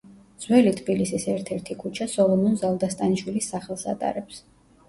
ძველი 0.45 0.71
თბილისის 0.79 1.27
ერთ-ერთი 1.33 1.77
ქუჩა 1.83 2.07
სოლომონ 2.15 2.57
ზალდასტანიშვილის 2.63 3.51
სახელს 3.55 3.89
ატარებს. 3.93 4.43